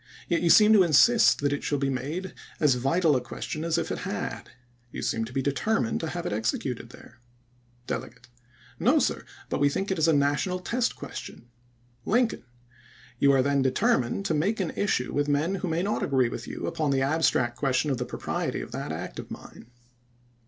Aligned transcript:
Yet 0.27 0.41
you 0.41 0.49
seem 0.49 0.73
to 0.73 0.81
insist 0.81 1.41
that 1.41 1.53
it 1.53 1.63
shall 1.63 1.77
be 1.77 1.91
made 1.91 2.33
as 2.59 2.73
vital 2.73 3.15
a 3.15 3.21
question 3.21 3.63
as 3.63 3.77
if 3.77 3.91
it 3.91 3.99
had. 3.99 4.49
You 4.91 5.03
seem 5.03 5.25
to 5.25 5.31
be 5.31 5.43
determined 5.43 5.99
to 5.99 6.09
have 6.09 6.25
it 6.25 6.33
executed 6.33 6.89
there." 6.89 7.19
Delegate:" 7.85 8.25
No, 8.89 8.97
sir; 8.97 9.23
but 9.47 9.59
we 9.59 9.69
think 9.69 9.91
it 9.91 9.99
is 9.99 10.07
a 10.07 10.11
national 10.13 10.57
test 10.57 10.95
question." 10.95 11.49
Lincoln:" 12.03 12.45
You 13.19 13.31
are 13.31 13.43
then 13.43 13.61
determined 13.61 14.25
to 14.25 14.33
make 14.33 14.59
an 14.59 14.71
issue 14.75 15.13
with 15.13 15.29
men 15.29 15.53
who 15.61 15.67
may 15.67 15.83
not 15.83 16.01
agree 16.01 16.29
with 16.29 16.47
you 16.47 16.65
upon 16.65 16.89
the 16.89 17.03
abstract 17.03 17.55
question 17.57 17.91
of 17.91 17.99
the 17.99 18.03
propriety 18.05 18.61
of 18.61 18.71
that 18.71 18.91
act 18.91 19.19
of 19.19 19.29
mine. 19.29 19.67